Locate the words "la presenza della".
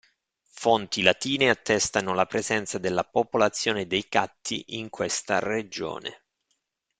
2.15-3.03